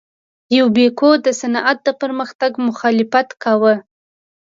[0.57, 3.73] یوبیکو د صنعت د پرمختګ مخالفت کاوه.